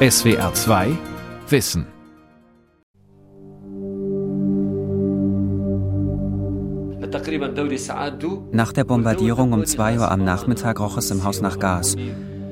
[0.00, 0.96] SWR 2
[1.48, 1.84] Wissen.
[8.52, 11.96] Nach der Bombardierung um 2 Uhr am Nachmittag roch es im Haus nach Gas,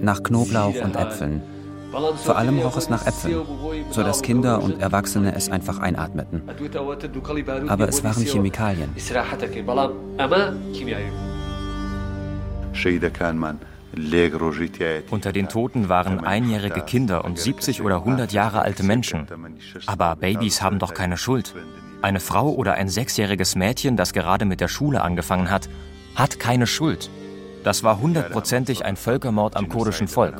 [0.00, 1.40] nach Knoblauch und Äpfeln.
[2.24, 3.36] Vor allem roch es nach Äpfeln,
[3.92, 6.42] sodass Kinder und Erwachsene es einfach einatmeten.
[7.68, 8.90] Aber es waren Chemikalien.
[15.10, 19.26] Unter den Toten waren einjährige Kinder und 70 oder 100 Jahre alte Menschen.
[19.86, 21.54] Aber Babys haben doch keine Schuld.
[22.02, 25.68] Eine Frau oder ein sechsjähriges Mädchen, das gerade mit der Schule angefangen hat,
[26.14, 27.10] hat keine Schuld.
[27.64, 30.34] Das war hundertprozentig ein Völkermord am kurdischen Volk.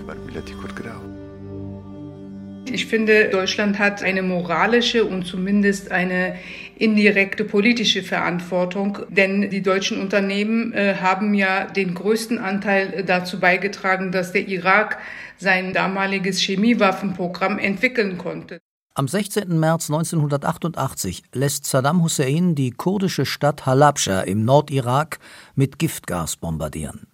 [2.70, 6.36] Ich finde, Deutschland hat eine moralische und zumindest eine
[6.79, 14.12] indirekte politische Verantwortung, denn die deutschen Unternehmen äh, haben ja den größten Anteil dazu beigetragen,
[14.12, 14.98] dass der Irak
[15.39, 18.59] sein damaliges Chemiewaffenprogramm entwickeln konnte.
[18.95, 19.59] Am 16.
[19.61, 25.19] März 1988 lässt Saddam Hussein die kurdische Stadt Halabscha im Nordirak
[25.55, 27.06] mit Giftgas bombardieren.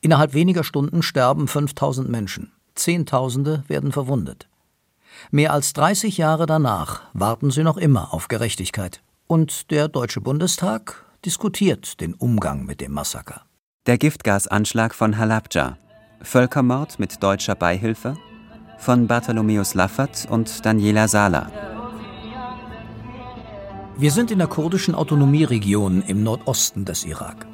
[0.00, 2.52] Innerhalb weniger Stunden sterben 5000 Menschen.
[2.76, 4.48] Zehntausende werden verwundet.
[5.30, 9.02] Mehr als 30 Jahre danach warten sie noch immer auf Gerechtigkeit.
[9.26, 13.42] Und der Deutsche Bundestag diskutiert den Umgang mit dem Massaker.
[13.86, 15.76] Der Giftgasanschlag von Halabja.
[16.22, 18.16] Völkermord mit deutscher Beihilfe
[18.78, 21.50] von Bartholomäus Laffert und Daniela Sala.
[23.96, 27.46] Wir sind in der kurdischen Autonomieregion im Nordosten des Irak.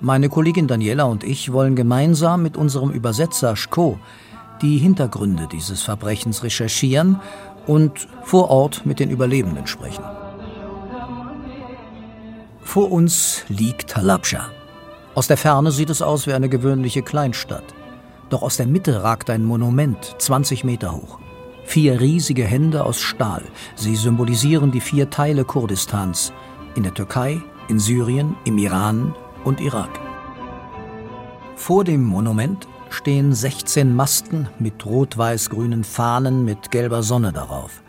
[0.00, 3.98] Meine Kollegin Daniela und ich wollen gemeinsam mit unserem Übersetzer Shko
[4.62, 7.20] die Hintergründe dieses Verbrechens recherchieren
[7.66, 10.04] und vor Ort mit den Überlebenden sprechen.
[12.62, 14.50] Vor uns liegt Halabscha.
[15.14, 17.64] Aus der Ferne sieht es aus wie eine gewöhnliche Kleinstadt.
[18.28, 21.18] Doch aus der Mitte ragt ein Monument, 20 Meter hoch.
[21.64, 23.42] Vier riesige Hände aus Stahl.
[23.76, 26.32] Sie symbolisieren die vier Teile Kurdistans.
[26.74, 29.14] In der Türkei, in Syrien, im Iran
[29.44, 30.00] und Irak.
[31.56, 37.82] Vor dem Monument stehen 16 Masten mit rot-weiß-grünen Fahnen mit gelber Sonne darauf.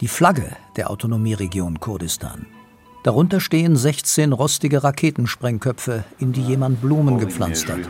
[0.00, 2.46] Die Flagge der Autonomieregion Kurdistan.
[3.04, 7.80] Darunter stehen 16 rostige Raketensprengköpfe, in die jemand Blumen gepflanzt hat.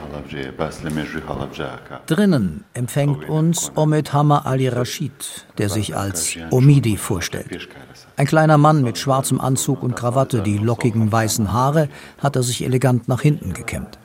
[2.06, 7.68] Drinnen empfängt uns Omid Hammer Ali Rashid, der sich als Omidi vorstellt.
[8.16, 11.88] Ein kleiner Mann mit schwarzem Anzug und Krawatte, die lockigen weißen Haare
[12.18, 13.98] hat er sich elegant nach hinten gekämmt.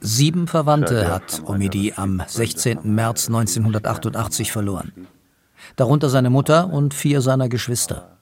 [0.00, 2.94] Sieben Verwandte hat Omidi am 16.
[2.94, 4.92] März 1988 verloren.
[5.76, 8.18] Darunter seine Mutter und vier seiner Geschwister.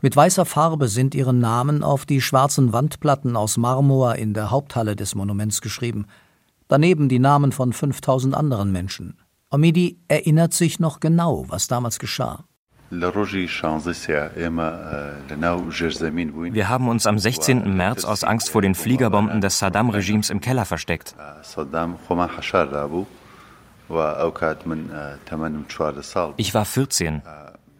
[0.00, 4.94] Mit weißer Farbe sind ihre Namen auf die schwarzen Wandplatten aus Marmor in der Haupthalle
[4.94, 6.06] des Monuments geschrieben.
[6.68, 9.18] Daneben die Namen von 5000 anderen Menschen.
[9.50, 12.44] Omidi erinnert sich noch genau, was damals geschah.
[12.90, 13.12] Wir
[16.68, 17.76] haben uns am 16.
[17.76, 21.14] März aus Angst vor den Fliegerbomben des Saddam-Regimes im Keller versteckt.
[26.36, 27.22] Ich war 14.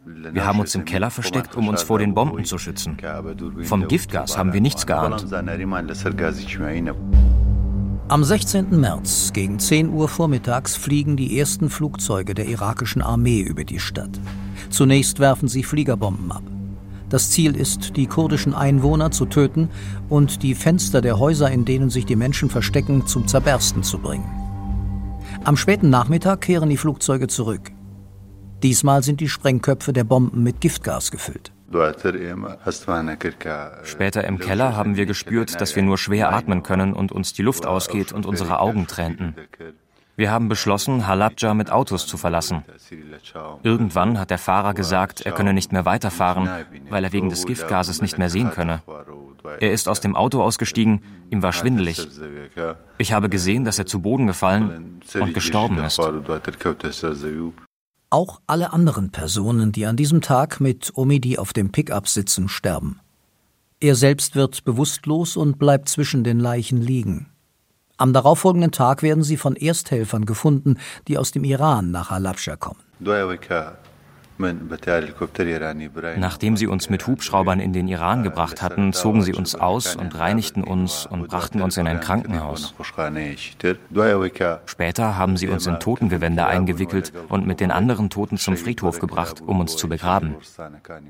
[0.04, 2.98] Wir haben uns im Keller versteckt, um uns vor den Bomben zu schützen.
[3.62, 5.24] Vom Giftgas haben wir nichts geahnt.
[8.10, 8.80] Am 16.
[8.80, 14.18] März gegen 10 Uhr vormittags fliegen die ersten Flugzeuge der irakischen Armee über die Stadt.
[14.70, 16.42] Zunächst werfen sie Fliegerbomben ab.
[17.08, 19.70] Das Ziel ist, die kurdischen Einwohner zu töten
[20.08, 24.28] und die Fenster der Häuser, in denen sich die Menschen verstecken, zum Zerbersten zu bringen.
[25.44, 27.70] Am späten Nachmittag kehren die Flugzeuge zurück.
[28.62, 31.52] Diesmal sind die Sprengköpfe der Bomben mit Giftgas gefüllt.
[33.84, 37.42] Später im Keller haben wir gespürt, dass wir nur schwer atmen können und uns die
[37.42, 39.34] Luft ausgeht und unsere Augen tränten.
[40.18, 42.64] Wir haben beschlossen, Halabja mit Autos zu verlassen.
[43.62, 46.48] Irgendwann hat der Fahrer gesagt, er könne nicht mehr weiterfahren,
[46.90, 48.82] weil er wegen des Giftgases nicht mehr sehen könne.
[49.60, 52.04] Er ist aus dem Auto ausgestiegen, ihm war schwindelig.
[52.98, 56.00] Ich habe gesehen, dass er zu Boden gefallen und gestorben ist.
[58.10, 62.98] Auch alle anderen Personen, die an diesem Tag mit Omidi auf dem Pickup sitzen, sterben.
[63.78, 67.28] Er selbst wird bewusstlos und bleibt zwischen den Leichen liegen.
[68.00, 70.76] Am darauffolgenden Tag werden sie von Ersthelfern gefunden,
[71.08, 72.78] die aus dem Iran nach Halabscha kommen.
[76.16, 80.16] Nachdem sie uns mit Hubschraubern in den Iran gebracht hatten, zogen sie uns aus und
[80.16, 82.72] reinigten uns und brachten uns in ein Krankenhaus.
[84.66, 89.42] Später haben sie uns in Totengewänder eingewickelt und mit den anderen Toten zum Friedhof gebracht,
[89.44, 90.36] um uns zu begraben.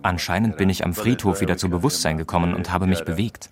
[0.00, 3.50] Anscheinend bin ich am Friedhof wieder zu Bewusstsein gekommen und habe mich bewegt.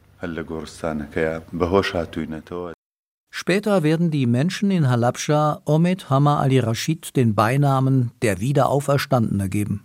[3.39, 9.85] Später werden die Menschen in Halabscha Omid Hammer Ali Rashid den Beinamen der Wiederauferstandene geben.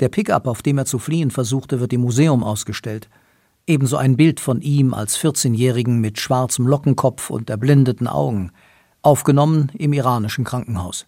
[0.00, 3.08] Der Pickup, auf dem er zu fliehen versuchte, wird im Museum ausgestellt.
[3.68, 8.50] Ebenso ein Bild von ihm als 14-Jährigen mit schwarzem Lockenkopf und erblindeten Augen,
[9.00, 11.06] aufgenommen im iranischen Krankenhaus.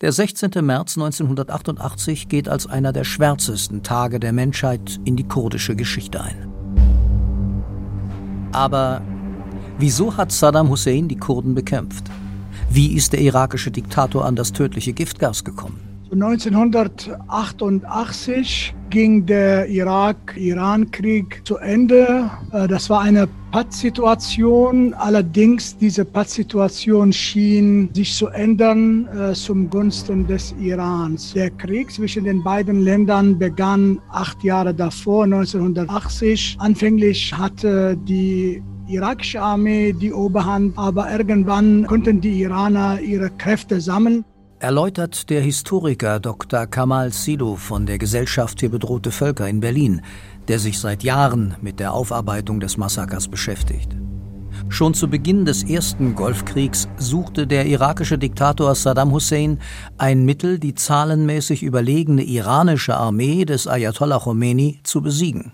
[0.00, 0.64] Der 16.
[0.64, 6.50] März 1988 geht als einer der schwärzesten Tage der Menschheit in die kurdische Geschichte ein.
[8.52, 9.02] Aber
[9.78, 12.04] wieso hat Saddam Hussein die Kurden bekämpft?
[12.70, 15.80] Wie ist der irakische Diktator an das tödliche Giftgas gekommen?
[16.12, 22.30] 1988 ging der Irak-Iran-Krieg zu Ende.
[22.52, 24.94] Äh, das war eine Pattsituation.
[24.94, 31.34] Allerdings, diese Pattsituation schien sich zu ändern äh, zum Gunsten des Irans.
[31.34, 36.56] Der Krieg zwischen den beiden Ländern begann acht Jahre davor, 1980.
[36.58, 44.24] Anfänglich hatte die irakische Armee die Oberhand, aber irgendwann konnten die Iraner ihre Kräfte sammeln
[44.60, 46.66] erläutert der Historiker Dr.
[46.66, 50.02] Kamal Sido von der Gesellschaft für bedrohte Völker in Berlin,
[50.48, 53.96] der sich seit Jahren mit der Aufarbeitung des Massakers beschäftigt.
[54.68, 59.60] Schon zu Beginn des ersten Golfkriegs suchte der irakische Diktator Saddam Hussein
[59.96, 65.52] ein Mittel, die zahlenmäßig überlegene iranische Armee des Ayatollah Khomeini zu besiegen.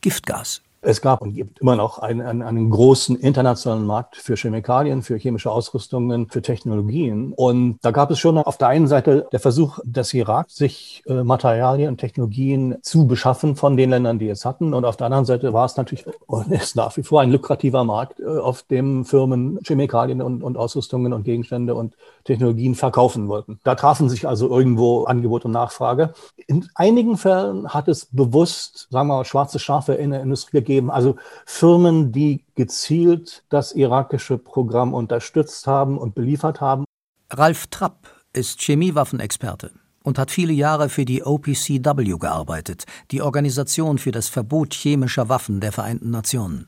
[0.00, 0.62] Giftgas.
[0.84, 5.16] Es gab und gibt immer noch einen, einen, einen, großen internationalen Markt für Chemikalien, für
[5.16, 7.32] chemische Ausrüstungen, für Technologien.
[7.34, 11.22] Und da gab es schon auf der einen Seite der Versuch des Irak, sich äh,
[11.22, 14.74] Materialien und Technologien zu beschaffen von den Ländern, die es hatten.
[14.74, 17.84] Und auf der anderen Seite war es natürlich und ist nach wie vor ein lukrativer
[17.84, 21.94] Markt, äh, auf dem Firmen Chemikalien und, und Ausrüstungen und Gegenstände und
[22.24, 23.60] Technologien verkaufen wollten.
[23.62, 26.12] Da trafen sich also irgendwo Angebot und Nachfrage.
[26.48, 30.71] In einigen Fällen hat es bewusst, sagen wir mal, schwarze Schafe in der Industrie gegeben,
[30.72, 36.84] gegeben, also Firmen, die gezielt das irakische Programm unterstützt haben und beliefert haben.
[37.30, 39.72] Ralf Trapp ist Chemiewaffenexperte
[40.02, 45.60] und hat viele Jahre für die OPCW gearbeitet, die Organisation für das Verbot chemischer Waffen
[45.60, 46.66] der Vereinten Nationen.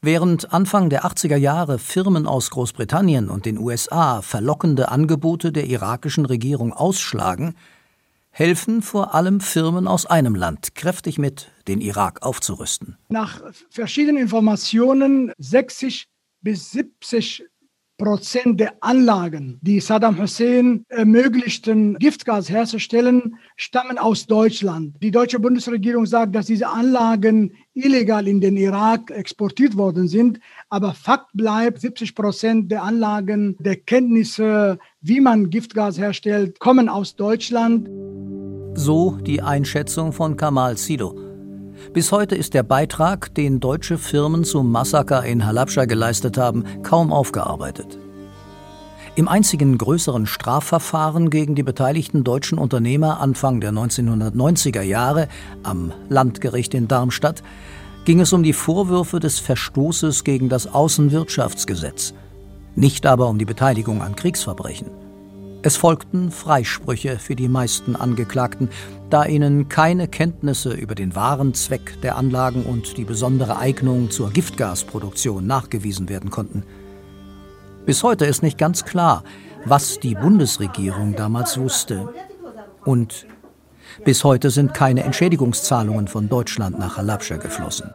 [0.00, 6.26] Während Anfang der 80er Jahre Firmen aus Großbritannien und den USA verlockende Angebote der irakischen
[6.26, 7.54] Regierung ausschlagen,
[8.32, 12.96] helfen vor allem Firmen aus einem Land kräftig mit, den Irak aufzurüsten.
[13.08, 13.40] Nach
[13.70, 16.08] verschiedenen Informationen 60
[16.40, 17.44] bis 70
[17.98, 24.96] Prozent der Anlagen, die Saddam Hussein ermöglichten, Giftgas herzustellen, stammen aus Deutschland.
[25.00, 30.40] Die deutsche Bundesregierung sagt, dass diese Anlagen illegal in den Irak exportiert worden sind.
[30.68, 37.14] Aber Fakt bleibt, 70 Prozent der Anlagen, der Kenntnisse, wie man Giftgas herstellt, kommen aus
[37.14, 37.88] Deutschland.
[38.74, 41.14] So die Einschätzung von Kamal Sido.
[41.92, 47.12] Bis heute ist der Beitrag, den deutsche Firmen zum Massaker in Halabscha geleistet haben, kaum
[47.12, 47.98] aufgearbeitet.
[49.14, 55.28] Im einzigen größeren Strafverfahren gegen die beteiligten deutschen Unternehmer Anfang der 1990er Jahre
[55.62, 57.42] am Landgericht in Darmstadt
[58.06, 62.14] ging es um die Vorwürfe des Verstoßes gegen das Außenwirtschaftsgesetz,
[62.74, 65.01] nicht aber um die Beteiligung an Kriegsverbrechen.
[65.64, 68.68] Es folgten Freisprüche für die meisten Angeklagten,
[69.10, 74.30] da ihnen keine Kenntnisse über den wahren Zweck der Anlagen und die besondere Eignung zur
[74.30, 76.64] Giftgasproduktion nachgewiesen werden konnten.
[77.86, 79.22] Bis heute ist nicht ganz klar,
[79.64, 82.12] was die Bundesregierung damals wusste.
[82.84, 83.26] Und
[84.04, 87.94] bis heute sind keine Entschädigungszahlungen von Deutschland nach Halabscha geflossen.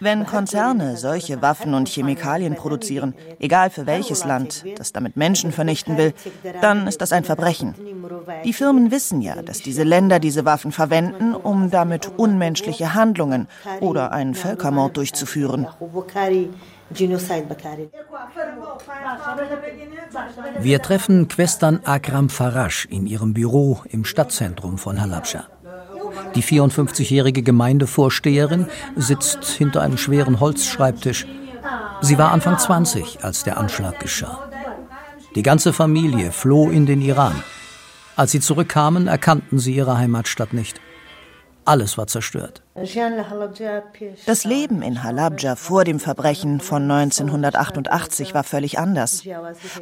[0.00, 5.98] Wenn Konzerne solche Waffen und Chemikalien produzieren, egal für welches Land, das damit Menschen vernichten
[5.98, 6.14] will,
[6.62, 7.74] dann ist das ein Verbrechen.
[8.44, 13.48] Die Firmen wissen ja, dass diese Länder diese Waffen verwenden, um damit unmenschliche Handlungen
[13.80, 15.66] oder einen Völkermord durchzuführen.
[20.60, 25.48] Wir treffen Questan Akram Farash in ihrem Büro im Stadtzentrum von Halabscha.
[26.34, 28.66] Die 54-jährige Gemeindevorsteherin
[28.96, 31.26] sitzt hinter einem schweren Holzschreibtisch.
[32.00, 34.48] Sie war Anfang 20, als der Anschlag geschah.
[35.34, 37.42] Die ganze Familie floh in den Iran.
[38.16, 40.80] Als sie zurückkamen, erkannten sie ihre Heimatstadt nicht.
[41.64, 42.63] Alles war zerstört.
[44.26, 49.22] Das Leben in Halabja vor dem Verbrechen von 1988 war völlig anders.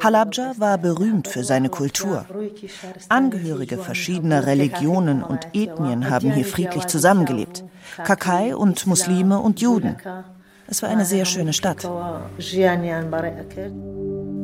[0.03, 2.25] Halabja war berühmt für seine Kultur.
[3.09, 7.63] Angehörige verschiedener Religionen und Ethnien haben hier friedlich zusammengelebt.
[8.03, 9.95] Kakai und Muslime und Juden.
[10.67, 11.89] Es war eine sehr schöne Stadt.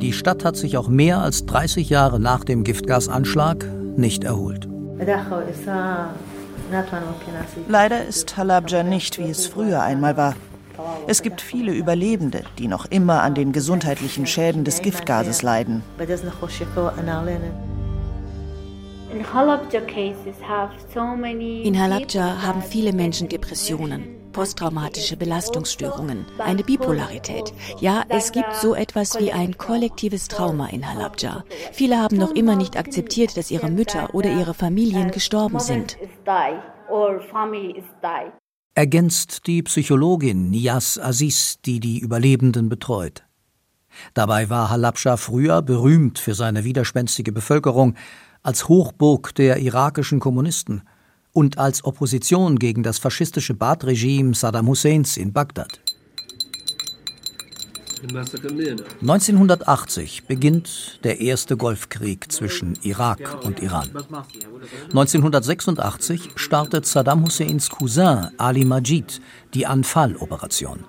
[0.00, 3.64] Die Stadt hat sich auch mehr als 30 Jahre nach dem Giftgasanschlag
[3.96, 4.68] nicht erholt.
[7.68, 10.34] Leider ist Halabja nicht, wie es früher einmal war.
[11.06, 15.82] Es gibt viele Überlebende, die noch immer an den gesundheitlichen Schäden des Giftgases leiden.
[21.62, 27.52] In Halabja haben viele Menschen Depressionen, posttraumatische Belastungsstörungen, eine Bipolarität.
[27.80, 31.44] Ja, es gibt so etwas wie ein kollektives Trauma in Halabja.
[31.72, 35.98] Viele haben noch immer nicht akzeptiert, dass ihre Mütter oder ihre Familien gestorben sind.
[38.74, 43.24] Ergänzt die Psychologin Nias Aziz, die die Überlebenden betreut.
[44.14, 47.96] Dabei war Halabja früher berühmt für seine widerspenstige Bevölkerung,
[48.42, 50.82] als Hochburg der irakischen Kommunisten
[51.32, 55.80] und als Opposition gegen das faschistische Baath-Regime Saddam Husseins in Bagdad.
[59.02, 63.90] 1980 beginnt der erste Golfkrieg zwischen Irak und Iran.
[64.88, 69.20] 1986 startet Saddam Husseins Cousin Ali Majid
[69.52, 70.84] die Anfal-Operation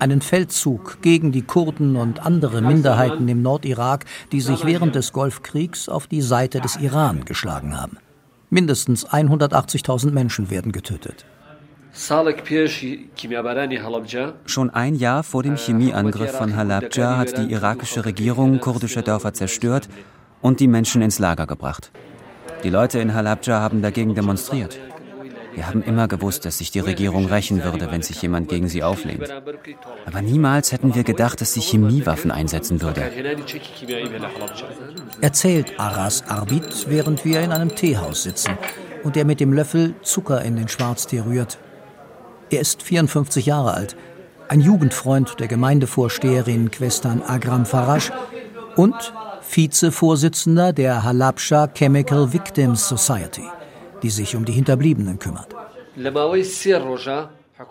[0.00, 5.88] einen Feldzug gegen die Kurden und andere Minderheiten im Nordirak, die sich während des Golfkriegs
[5.88, 7.98] auf die Seite des Iran geschlagen haben.
[8.50, 11.26] Mindestens 180.000 Menschen werden getötet.
[14.46, 19.90] Schon ein Jahr vor dem Chemieangriff von Halabja hat die irakische Regierung kurdische Dörfer zerstört
[20.40, 21.90] und die Menschen ins Lager gebracht.
[22.64, 24.78] Die Leute in Halabja haben dagegen demonstriert.
[25.54, 28.82] Wir haben immer gewusst, dass sich die Regierung rächen würde, wenn sich jemand gegen sie
[28.82, 29.28] auflehnt.
[30.06, 33.10] Aber niemals hätten wir gedacht, dass sie Chemiewaffen einsetzen würde.
[35.20, 38.52] Erzählt Aras Arbit, während wir in einem Teehaus sitzen
[39.04, 41.58] und er mit dem Löffel Zucker in den Schwarztee rührt.
[42.50, 43.96] Er ist 54 Jahre alt,
[44.48, 48.10] ein Jugendfreund der Gemeindevorsteherin Questan Agram Farash
[48.76, 49.12] und
[49.50, 53.42] Vizevorsitzender der Halabsha Chemical Victims Society
[54.02, 55.54] die sich um die Hinterbliebenen kümmert.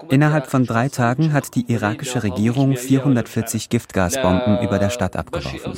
[0.09, 5.73] Innerhalb von drei Tagen hat die irakische Regierung 440 Giftgasbomben über der Stadt abgeworfen.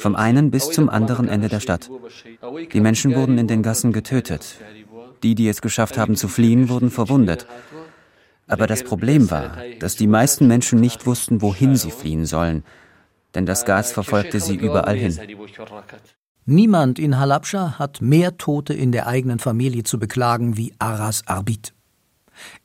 [0.00, 1.88] Vom einen bis zum anderen Ende der Stadt.
[2.72, 4.56] Die Menschen wurden in den Gassen getötet.
[5.22, 7.46] Die, die es geschafft haben zu fliehen, wurden verwundet.
[8.48, 12.64] Aber das Problem war, dass die meisten Menschen nicht wussten, wohin sie fliehen sollen,
[13.34, 15.18] denn das Gas verfolgte sie überall hin.
[16.44, 21.72] Niemand in Halabscha hat mehr Tote in der eigenen Familie zu beklagen wie Aras Arbit.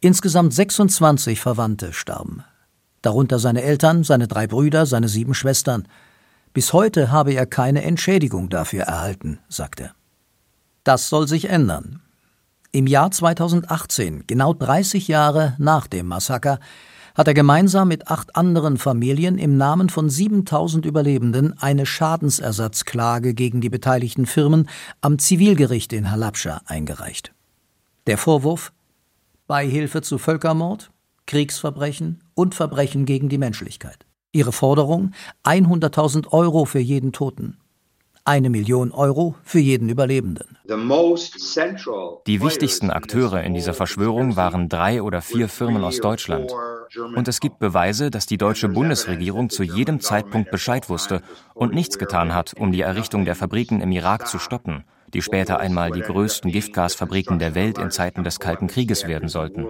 [0.02, 2.44] Insgesamt 26 Verwandte starben.
[3.04, 5.88] Darunter seine Eltern, seine drei Brüder, seine sieben Schwestern.
[6.54, 9.92] Bis heute habe er keine Entschädigung dafür erhalten, sagt er.
[10.84, 12.02] Das soll sich ändern.
[12.72, 16.60] Im Jahr 2018, genau 30 Jahre nach dem Massaker,
[17.18, 23.60] hat er gemeinsam mit acht anderen Familien im Namen von 7000 Überlebenden eine Schadensersatzklage gegen
[23.60, 24.70] die beteiligten Firmen
[25.02, 27.34] am Zivilgericht in Halabscha eingereicht.
[28.06, 28.72] Der Vorwurf
[29.48, 30.92] Beihilfe zu Völkermord,
[31.26, 34.06] Kriegsverbrechen und Verbrechen gegen die Menschlichkeit.
[34.32, 35.12] Ihre Forderung
[35.44, 37.58] 100.000 Euro für jeden Toten
[38.28, 40.58] eine Million Euro für jeden Überlebenden.
[42.28, 46.52] Die wichtigsten Akteure in dieser Verschwörung waren drei oder vier Firmen aus Deutschland.
[47.16, 51.22] Und es gibt Beweise, dass die deutsche Bundesregierung zu jedem Zeitpunkt Bescheid wusste
[51.54, 55.60] und nichts getan hat, um die Errichtung der Fabriken im Irak zu stoppen, die später
[55.60, 59.68] einmal die größten Giftgasfabriken der Welt in Zeiten des Kalten Krieges werden sollten.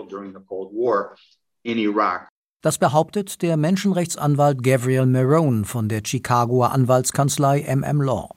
[2.62, 8.37] Das behauptet der Menschenrechtsanwalt Gabriel Marone von der Chicagoer Anwaltskanzlei MM Law.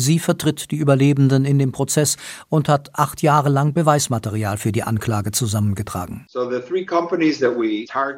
[0.00, 2.16] Sie vertritt die Überlebenden in dem Prozess
[2.48, 6.26] und hat acht Jahre lang Beweismaterial für die Anklage zusammengetragen.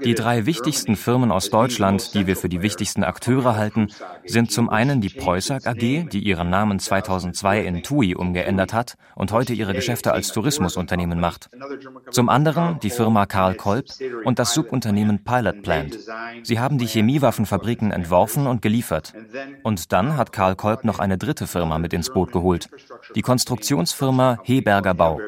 [0.04, 3.88] Die drei wichtigsten Firmen aus Deutschland, die wir für die wichtigsten Akteure halten,
[4.24, 9.32] sind zum einen die Preußag AG, die ihren Namen 2002 in TUI umgeändert hat und
[9.32, 11.50] heute ihre Geschäfte als Tourismusunternehmen macht.
[12.12, 13.86] Zum anderen die Firma Karl Kolb
[14.24, 15.98] und das Subunternehmen Pilot Plant.
[16.44, 19.14] Sie haben die Chemiewaffenfabriken entworfen und geliefert.
[19.64, 22.68] Und dann hat Karl Kolb noch eine dritte Firma Firma mit ins Boot geholt.
[23.14, 25.20] Die Konstruktionsfirma Heberger Bau.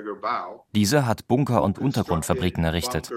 [0.75, 3.11] Diese hat Bunker- und Untergrundfabriken errichtet.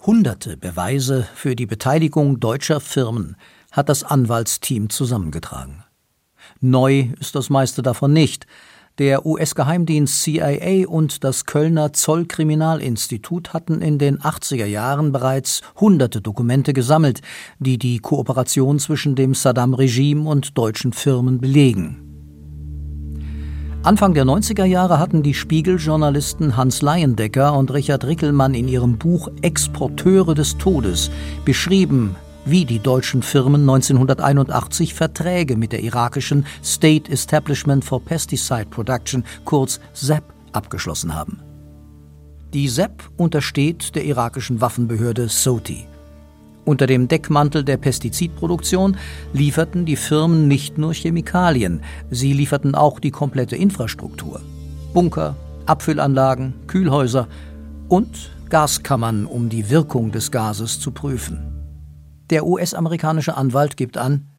[0.00, 3.36] Hunderte Beweise für die Beteiligung deutscher Firmen
[3.72, 5.84] hat das Anwaltsteam zusammengetragen.
[6.60, 8.46] Neu ist das meiste davon nicht.
[8.98, 16.72] Der US-Geheimdienst CIA und das Kölner Zollkriminalinstitut hatten in den 80er Jahren bereits hunderte Dokumente
[16.72, 17.20] gesammelt,
[17.58, 22.04] die die Kooperation zwischen dem Saddam-Regime und deutschen Firmen belegen.
[23.82, 29.28] Anfang der 90er Jahre hatten die Spiegel-Journalisten Hans Leyendecker und Richard Rickelmann in ihrem Buch
[29.42, 31.10] Exporteure des Todes
[31.44, 39.24] beschrieben, wie die deutschen Firmen 1981 Verträge mit der irakischen State Establishment for Pesticide Production,
[39.44, 41.40] kurz SEP, abgeschlossen haben.
[42.52, 45.86] Die SEP untersteht der irakischen Waffenbehörde SOTI.
[46.64, 48.96] Unter dem Deckmantel der Pestizidproduktion
[49.32, 54.40] lieferten die Firmen nicht nur Chemikalien, sie lieferten auch die komplette Infrastruktur.
[54.94, 55.36] Bunker,
[55.66, 57.28] Abfüllanlagen, Kühlhäuser
[57.88, 61.53] und Gaskammern, um die Wirkung des Gases zu prüfen.
[62.30, 64.34] Der US-amerikanische Anwalt gibt an,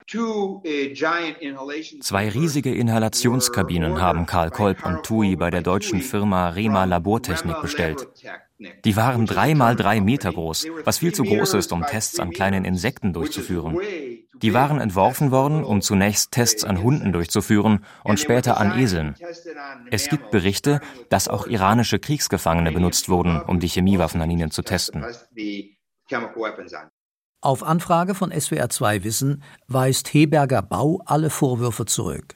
[2.01, 8.07] Zwei riesige Inhalationskabinen haben Karl Kolb und TUI bei der deutschen Firma Rema Labortechnik bestellt.
[8.85, 12.29] Die waren drei mal drei Meter groß, was viel zu groß ist, um Tests an
[12.29, 13.79] kleinen Insekten durchzuführen.
[14.41, 19.15] Die waren entworfen worden, um zunächst Tests an Hunden durchzuführen und später an Eseln.
[19.89, 24.61] Es gibt Berichte, dass auch iranische Kriegsgefangene benutzt wurden, um die Chemiewaffen an ihnen zu
[24.61, 25.03] testen.
[27.45, 32.33] Auf Anfrage von SWR2 Wissen weist Heberger Bau alle Vorwürfe zurück.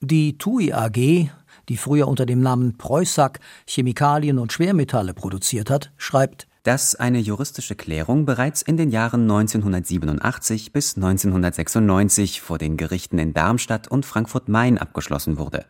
[0.00, 1.30] Die TUI AG,
[1.70, 7.74] die früher unter dem Namen Preußack Chemikalien und Schwermetalle produziert hat, schreibt, dass eine juristische
[7.74, 14.76] Klärung bereits in den Jahren 1987 bis 1996 vor den Gerichten in Darmstadt und Frankfurt-Main
[14.76, 15.64] abgeschlossen wurde.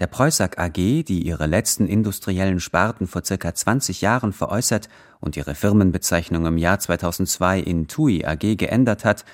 [0.00, 4.88] Der Preußack AG, die ihre letzten industriellen Sparten vor circa 20 Jahren veräußert
[5.20, 9.24] und ihre Firmenbezeichnung im Jahr 2002 in TUI AG geändert hat,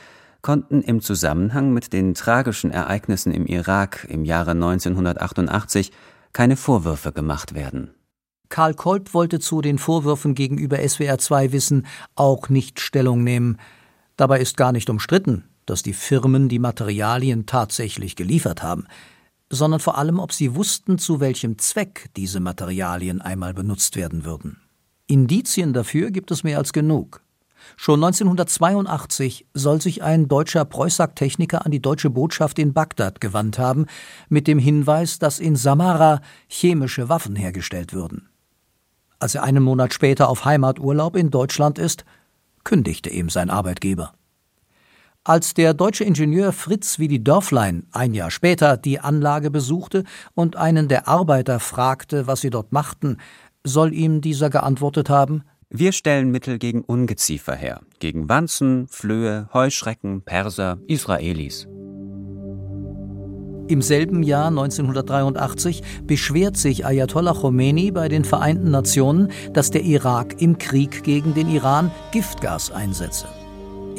[0.43, 5.93] konnten im Zusammenhang mit den tragischen Ereignissen im Irak im Jahre 1988
[6.33, 7.95] keine Vorwürfe gemacht werden.
[8.50, 11.87] Karl Kolb wollte zu den Vorwürfen gegenüber SWR 2 Wissen
[12.17, 13.59] auch nicht Stellung nehmen.
[14.17, 18.87] Dabei ist gar nicht umstritten, dass die Firmen die Materialien tatsächlich geliefert haben
[19.50, 24.61] sondern vor allem, ob sie wussten, zu welchem Zweck diese Materialien einmal benutzt werden würden.
[25.07, 27.21] Indizien dafür gibt es mehr als genug.
[27.76, 33.87] Schon 1982 soll sich ein deutscher Preußack-Techniker an die deutsche Botschaft in Bagdad gewandt haben,
[34.28, 38.28] mit dem Hinweis, dass in Samara chemische Waffen hergestellt würden.
[39.19, 42.04] Als er einen Monat später auf Heimaturlaub in Deutschland ist,
[42.64, 44.14] kündigte ihm sein Arbeitgeber.
[45.25, 50.04] Als der deutsche Ingenieur Fritz Willi Dörflein ein Jahr später die Anlage besuchte
[50.35, 53.19] und einen der Arbeiter fragte, was sie dort machten,
[53.63, 60.23] soll ihm dieser geantwortet haben Wir stellen Mittel gegen Ungeziefer her, gegen Wanzen, Flöhe, Heuschrecken,
[60.23, 61.69] Perser, Israelis.
[63.69, 70.41] Im selben Jahr 1983 beschwert sich Ayatollah Khomeini bei den Vereinten Nationen, dass der Irak
[70.41, 73.28] im Krieg gegen den Iran Giftgas einsetze.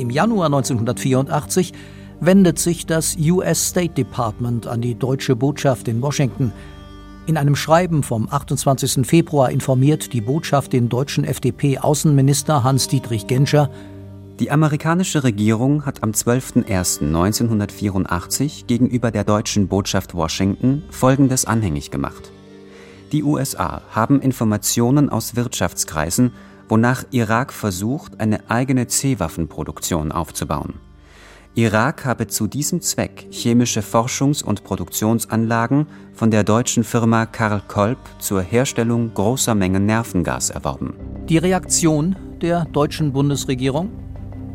[0.02, 1.74] Im Januar 1984
[2.20, 6.52] wendet sich das US State Department an die deutsche Botschaft in Washington.
[7.28, 9.06] In einem Schreiben vom 28.
[9.06, 13.70] Februar informiert die Botschaft den deutschen FDP-Außenminister Hans-Dietrich Genscher,
[14.40, 22.32] die amerikanische Regierung hat am 12.01.1984 gegenüber der deutschen Botschaft Washington Folgendes anhängig gemacht.
[23.12, 26.32] Die USA haben Informationen aus Wirtschaftskreisen
[26.72, 30.76] wonach Irak versucht, eine eigene C-Waffenproduktion aufzubauen.
[31.54, 37.98] Irak habe zu diesem Zweck chemische Forschungs- und Produktionsanlagen von der deutschen Firma Karl Kolb
[38.20, 40.94] zur Herstellung großer Mengen Nervengas erworben.
[41.28, 43.90] Die Reaktion der deutschen Bundesregierung?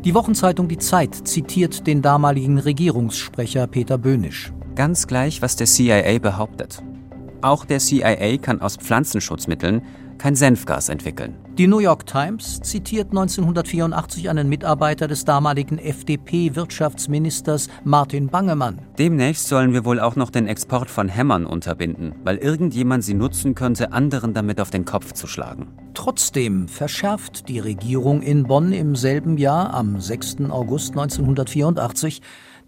[0.03, 4.51] Die Wochenzeitung Die Zeit zitiert den damaligen Regierungssprecher Peter Böhnisch.
[4.73, 6.81] Ganz gleich, was der CIA behauptet.
[7.41, 9.83] Auch der CIA kann aus Pflanzenschutzmitteln
[10.17, 11.35] kein Senfgas entwickeln.
[11.57, 18.79] Die New York Times zitiert 1984 einen Mitarbeiter des damaligen FDP-Wirtschaftsministers Martin Bangemann.
[18.99, 23.55] Demnächst sollen wir wohl auch noch den Export von Hämmern unterbinden, weil irgendjemand sie nutzen
[23.55, 25.67] könnte, anderen damit auf den Kopf zu schlagen.
[25.95, 30.41] Trotzdem verschärft die Regierung in Bonn im selben Jahr, am 6.
[30.49, 32.21] August 1984,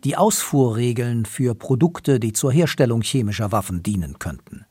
[0.04, 4.66] die Ausfuhrregeln für Produkte, die zur Herstellung chemischer Waffen dienen könnten.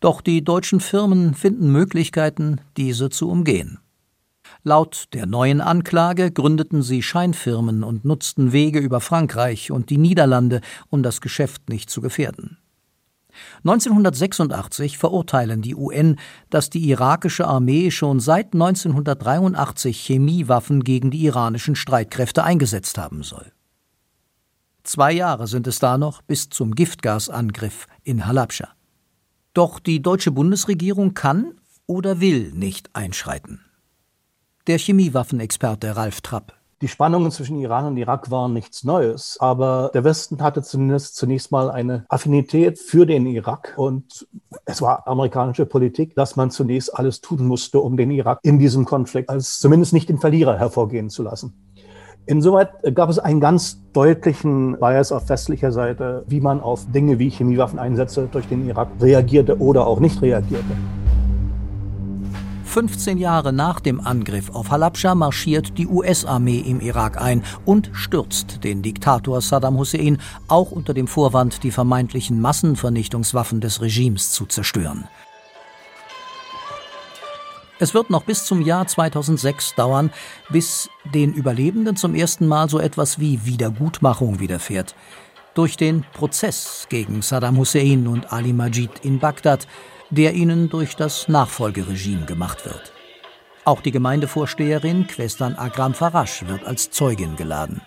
[0.00, 3.78] Doch die deutschen Firmen finden Möglichkeiten, diese zu umgehen.
[4.64, 10.60] Laut der neuen Anklage gründeten sie Scheinfirmen und nutzten Wege über Frankreich und die Niederlande,
[10.88, 12.58] um das Geschäft nicht zu gefährden.
[13.64, 16.16] 1986 verurteilen die UN,
[16.50, 23.52] dass die irakische Armee schon seit 1983 Chemiewaffen gegen die iranischen Streitkräfte eingesetzt haben soll.
[24.84, 28.68] Zwei Jahre sind es da noch bis zum Giftgasangriff in Halabscha.
[29.54, 31.54] Doch die deutsche Bundesregierung kann
[31.86, 33.60] oder will nicht einschreiten.
[34.66, 36.54] Der Chemiewaffenexperte Ralf Trapp.
[36.80, 41.52] Die Spannungen zwischen Iran und Irak waren nichts Neues, aber der Westen hatte zumindest zunächst
[41.52, 44.26] mal eine Affinität für den Irak und
[44.64, 48.84] es war amerikanische Politik, dass man zunächst alles tun musste, um den Irak in diesem
[48.84, 51.71] Konflikt als zumindest nicht den Verlierer hervorgehen zu lassen.
[52.26, 57.30] Insoweit gab es einen ganz deutlichen Bias auf westlicher Seite, wie man auf Dinge wie
[57.30, 60.76] Chemiewaffeneinsätze durch den Irak reagierte oder auch nicht reagierte.
[62.64, 68.64] 15 Jahre nach dem Angriff auf Halabscha marschiert die US-Armee im Irak ein und stürzt
[68.64, 75.04] den Diktator Saddam Hussein, auch unter dem Vorwand, die vermeintlichen Massenvernichtungswaffen des Regimes zu zerstören.
[77.82, 80.12] Es wird noch bis zum Jahr 2006 dauern,
[80.50, 84.94] bis den Überlebenden zum ersten Mal so etwas wie Wiedergutmachung widerfährt.
[85.54, 89.66] Durch den Prozess gegen Saddam Hussein und Ali Majid in Bagdad,
[90.10, 92.92] der ihnen durch das Nachfolgeregime gemacht wird.
[93.64, 97.80] Auch die Gemeindevorsteherin Questan Agram Farash wird als Zeugin geladen.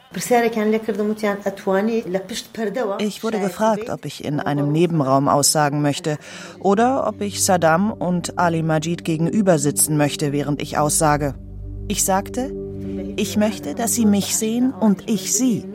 [2.99, 6.17] Ich wurde gefragt, ob ich in einem Nebenraum aussagen möchte
[6.59, 11.35] oder ob ich Saddam und Ali Majid gegenüber sitzen möchte, während ich aussage.
[11.89, 12.53] Ich sagte,
[13.17, 15.65] ich möchte, dass sie mich sehen und ich sie,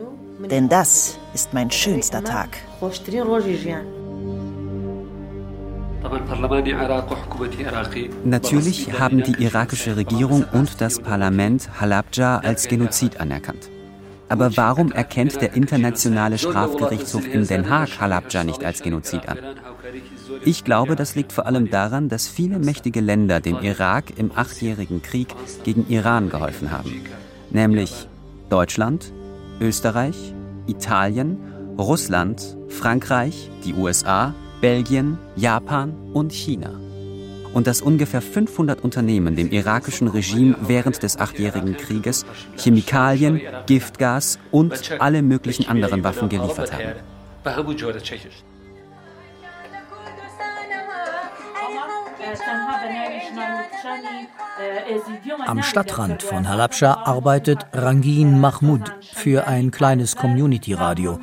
[0.49, 2.57] denn das ist mein schönster Tag.
[8.23, 13.69] Natürlich haben die irakische Regierung und das Parlament Halabja als Genozid anerkannt.
[14.29, 19.37] Aber warum erkennt der Internationale Strafgerichtshof in Den Haag Halabja nicht als Genozid an?
[20.45, 25.01] Ich glaube, das liegt vor allem daran, dass viele mächtige Länder dem Irak im achtjährigen
[25.01, 27.01] Krieg gegen Iran geholfen haben.
[27.49, 28.07] Nämlich
[28.49, 29.11] Deutschland,
[29.59, 30.33] Österreich,
[30.65, 31.37] Italien,
[31.77, 36.79] Russland, Frankreich, die USA, Belgien, Japan und China.
[37.53, 45.01] Und dass ungefähr 500 Unternehmen dem irakischen Regime während des achtjährigen Krieges Chemikalien, Giftgas und
[45.01, 46.93] alle möglichen anderen Waffen geliefert haben.
[55.45, 61.19] Am Stadtrand von Halabscha arbeitet Rangin Mahmoud für ein kleines Community-Radio.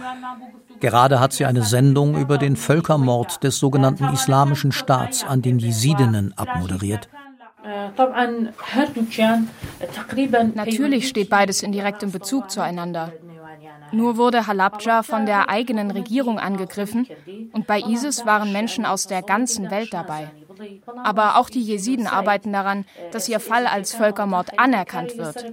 [0.81, 6.35] Gerade hat sie eine Sendung über den Völkermord des sogenannten Islamischen Staats an den Jesidinnen
[6.37, 7.09] abmoderiert.
[10.55, 13.13] Natürlich steht beides in direktem Bezug zueinander.
[13.93, 17.07] Nur wurde Halabja von der eigenen Regierung angegriffen
[17.53, 20.31] und bei ISIS waren Menschen aus der ganzen Welt dabei.
[21.05, 25.45] Aber auch die Jesiden arbeiten daran, dass ihr Fall als Völkermord anerkannt wird.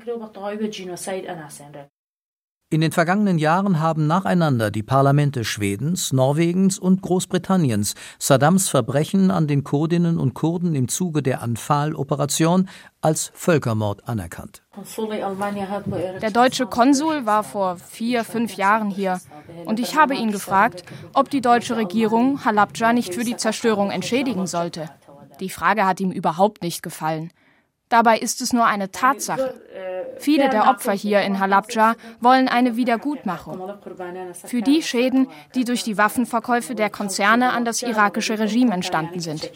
[2.72, 9.46] In den vergangenen Jahren haben nacheinander die Parlamente Schwedens, Norwegens und Großbritanniens Saddams Verbrechen an
[9.46, 12.68] den Kurdinnen und Kurden im Zuge der Anfal-Operation
[13.02, 14.64] als Völkermord anerkannt.
[16.22, 19.22] Der deutsche Konsul war vor vier, fünf Jahren hier
[19.66, 24.48] und ich habe ihn gefragt, ob die deutsche Regierung Halabja nicht für die Zerstörung entschädigen
[24.48, 24.90] sollte.
[25.40, 27.30] Die Frage hat ihm überhaupt nicht gefallen.
[27.96, 29.54] Dabei ist es nur eine Tatsache.
[30.20, 33.72] Viele der Opfer hier in Halabja wollen eine Wiedergutmachung
[34.34, 39.50] für die Schäden, die durch die Waffenverkäufe der Konzerne an das irakische Regime entstanden sind.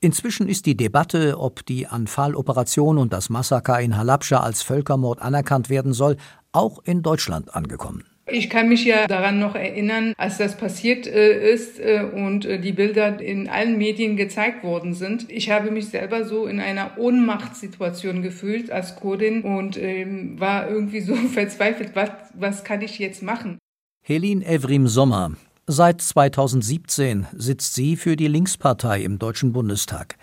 [0.00, 5.68] Inzwischen ist die Debatte, ob die Anfal-Operation und das Massaker in Halabja als Völkermord anerkannt
[5.68, 6.16] werden soll,
[6.52, 8.15] auch in Deutschland angekommen.
[8.28, 12.58] Ich kann mich ja daran noch erinnern, als das passiert äh, ist äh, und äh,
[12.58, 15.30] die Bilder in allen Medien gezeigt worden sind.
[15.30, 21.00] Ich habe mich selber so in einer Ohnmachtssituation gefühlt als Kurdin und ähm, war irgendwie
[21.00, 23.58] so verzweifelt, was, was kann ich jetzt machen?
[24.04, 25.32] Helin Evrim Sommer.
[25.68, 30.16] Seit 2017 sitzt sie für die Linkspartei im Deutschen Bundestag.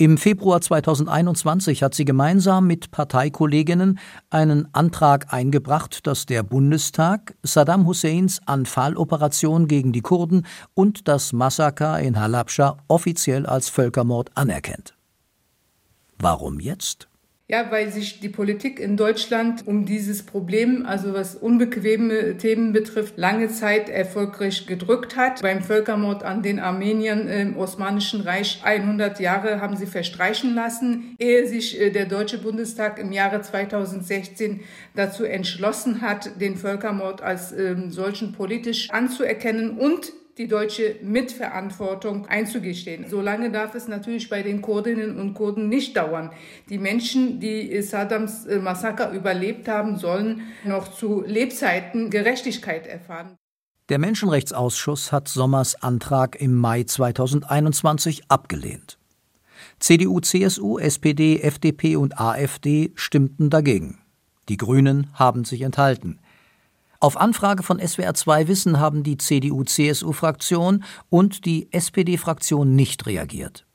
[0.00, 3.98] Im Februar 2021 hat sie gemeinsam mit Parteikolleginnen
[4.30, 12.00] einen Antrag eingebracht, dass der Bundestag Saddam Husseins Anfalloperation gegen die Kurden und das Massaker
[12.00, 14.94] in Halabscha offiziell als Völkermord anerkennt.
[16.18, 17.09] Warum jetzt?
[17.50, 23.18] Ja, weil sich die Politik in Deutschland um dieses Problem, also was unbequeme Themen betrifft,
[23.18, 25.42] lange Zeit erfolgreich gedrückt hat.
[25.42, 31.48] Beim Völkermord an den Armeniern im Osmanischen Reich 100 Jahre haben sie verstreichen lassen, ehe
[31.48, 34.60] sich äh, der Deutsche Bundestag im Jahre 2016
[34.94, 43.04] dazu entschlossen hat, den Völkermord als ähm, solchen politisch anzuerkennen und die deutsche Mitverantwortung einzugestehen.
[43.10, 46.30] Solange darf es natürlich bei den Kurdinnen und Kurden nicht dauern.
[46.70, 53.36] Die Menschen, die Saddams äh, Massaker überlebt haben, sollen noch zu Lebzeiten Gerechtigkeit erfahren.
[53.90, 58.96] Der Menschenrechtsausschuss hat Sommers Antrag im Mai 2021 abgelehnt.
[59.78, 63.98] CDU, CSU, SPD, FDP und AfD stimmten dagegen.
[64.48, 66.18] Die Grünen haben sich enthalten.
[67.02, 73.66] Auf Anfrage von SWR2 Wissen haben die CDU-CSU-Fraktion und die SPD-Fraktion nicht reagiert.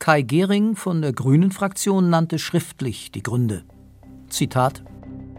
[0.00, 3.62] Kai Gehring von der Grünen-Fraktion nannte schriftlich die Gründe.
[4.28, 4.82] Zitat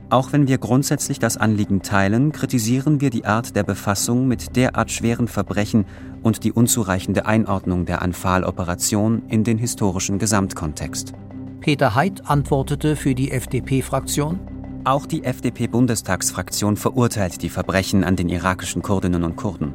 [0.09, 4.89] Auch wenn wir grundsätzlich das Anliegen teilen, kritisieren wir die Art der Befassung mit derart
[4.89, 5.85] schweren Verbrechen
[6.21, 11.11] und die unzureichende Einordnung der Anfal-Operation in den historischen Gesamtkontext.
[11.59, 14.52] Peter Heid antwortete für die FDP-Fraktion.
[14.85, 19.73] Auch die FDP-Bundestagsfraktion verurteilt die Verbrechen an den irakischen Kurdinnen und Kurden.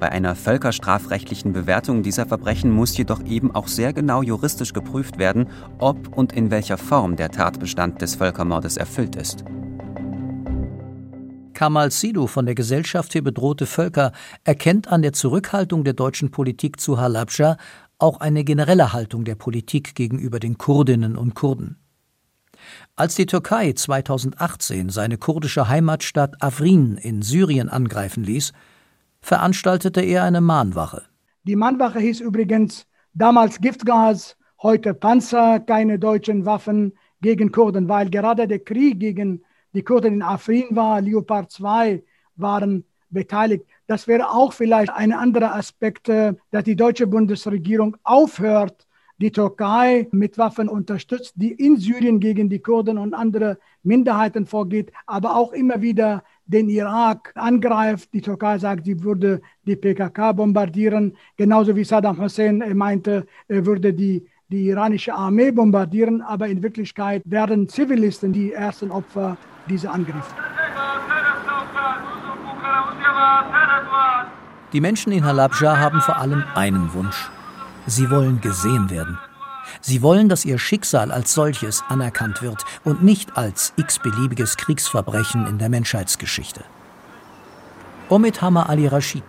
[0.00, 5.48] Bei einer völkerstrafrechtlichen Bewertung dieser Verbrechen muss jedoch eben auch sehr genau juristisch geprüft werden,
[5.78, 9.44] ob und in welcher Form der Tatbestand des Völkermordes erfüllt ist.
[11.52, 14.12] Kamal Sidu von der Gesellschaft für bedrohte Völker
[14.44, 17.58] erkennt an der Zurückhaltung der deutschen Politik zu Halabja
[17.98, 21.81] auch eine generelle Haltung der Politik gegenüber den Kurdinnen und Kurden.
[22.94, 28.52] Als die Türkei 2018 seine kurdische Heimatstadt Afrin in Syrien angreifen ließ,
[29.22, 31.02] veranstaltete er eine Mahnwache.
[31.44, 38.46] Die Mahnwache hieß übrigens damals Giftgas, heute Panzer, keine deutschen Waffen gegen Kurden, weil gerade
[38.46, 42.04] der Krieg gegen die Kurden in Afrin war, Leopard 2
[42.36, 43.64] waren beteiligt.
[43.86, 48.86] Das wäre auch vielleicht ein anderer Aspekt, äh, dass die deutsche Bundesregierung aufhört,
[49.22, 54.92] die Türkei mit Waffen unterstützt, die in Syrien gegen die Kurden und andere Minderheiten vorgeht,
[55.06, 58.12] aber auch immer wieder den Irak angreift.
[58.12, 63.94] Die Türkei sagt, sie würde die PKK bombardieren, genauso wie Saddam Hussein meinte, er würde
[63.94, 69.36] die, die iranische Armee bombardieren, aber in Wirklichkeit werden Zivilisten die ersten Opfer
[69.68, 70.34] dieser Angriffe.
[74.72, 77.30] Die Menschen in Halabja haben vor allem einen Wunsch.
[77.86, 79.18] Sie wollen gesehen werden.
[79.80, 85.58] Sie wollen, dass ihr Schicksal als solches anerkannt wird und nicht als x-beliebiges Kriegsverbrechen in
[85.58, 86.62] der Menschheitsgeschichte.
[88.08, 89.24] Omid Hammer Ali Rashid,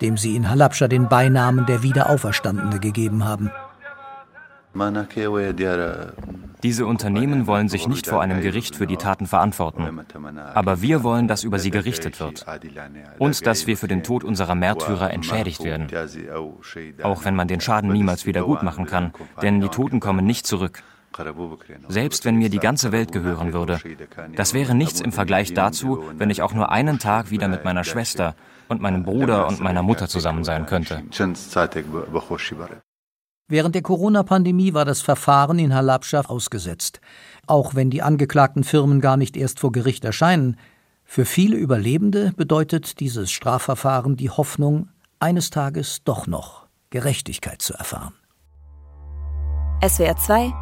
[0.00, 3.50] dem sie in Halabscha den Beinamen der Wiederauferstandene gegeben haben.
[6.62, 10.00] Diese Unternehmen wollen sich nicht vor einem Gericht für die Taten verantworten.
[10.54, 12.46] Aber wir wollen, dass über sie gerichtet wird.
[13.18, 15.88] Und dass wir für den Tod unserer Märtyrer entschädigt werden.
[17.02, 20.46] Auch wenn man den Schaden niemals wieder gut machen kann, denn die Toten kommen nicht
[20.46, 20.82] zurück.
[21.88, 23.78] Selbst wenn mir die ganze Welt gehören würde.
[24.34, 27.84] Das wäre nichts im Vergleich dazu, wenn ich auch nur einen Tag wieder mit meiner
[27.84, 28.34] Schwester
[28.68, 31.02] und meinem Bruder und meiner Mutter zusammen sein könnte.
[33.46, 37.00] Während der Corona-Pandemie war das Verfahren in Halabscha ausgesetzt.
[37.46, 40.56] Auch wenn die angeklagten Firmen gar nicht erst vor Gericht erscheinen,
[41.04, 44.88] für viele Überlebende bedeutet dieses Strafverfahren die Hoffnung,
[45.20, 48.14] eines Tages doch noch Gerechtigkeit zu erfahren.
[49.86, 50.52] SWR 2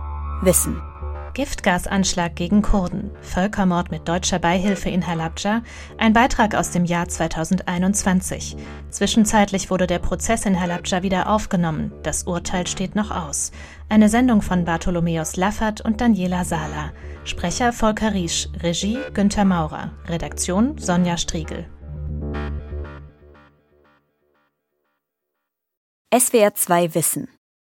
[0.43, 0.92] Wissen
[1.35, 5.63] Giftgasanschlag gegen Kurden, Völkermord mit deutscher Beihilfe in Halabja,
[5.97, 8.57] ein Beitrag aus dem Jahr 2021.
[8.91, 13.53] Zwischenzeitlich wurde der Prozess in Halabja wieder aufgenommen, das Urteil steht noch aus.
[13.89, 16.93] Eine Sendung von Bartholomäus Laffert und Daniela Sala.
[17.25, 21.67] Sprecher Volker Riesch, Regie Günther Maurer, Redaktion Sonja Striegel.
[26.15, 27.29] SWR 2 Wissen